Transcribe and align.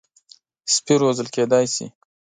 سپي 0.73 0.93
روزل 1.03 1.27
کېدای 1.35 1.65
شي. 1.75 1.85